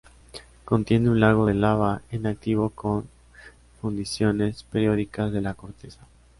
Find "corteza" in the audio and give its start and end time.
5.53-5.99